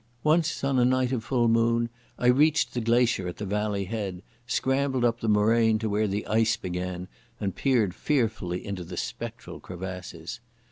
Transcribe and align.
Once 0.23 0.63
on 0.63 0.79
a 0.79 0.83
night 0.83 1.11
of 1.11 1.23
full 1.23 1.47
moon 1.47 1.87
I 2.17 2.25
reached 2.25 2.73
the 2.73 2.81
glacier 2.81 3.27
at 3.27 3.37
the 3.37 3.45
valley 3.45 3.85
head, 3.85 4.23
scrambled 4.47 5.05
up 5.05 5.19
the 5.19 5.29
moraine 5.29 5.77
to 5.77 5.89
where 5.91 6.07
the 6.07 6.25
ice 6.25 6.57
began, 6.57 7.07
and 7.39 7.55
peered 7.55 7.93
fearfully 7.93 8.65
into 8.65 8.83
the 8.83 8.97
spectral 8.97 9.59
crevasses. 9.59 10.39